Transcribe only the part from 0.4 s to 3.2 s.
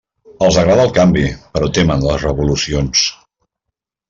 Els agrada el canvi; però temen les revolucions.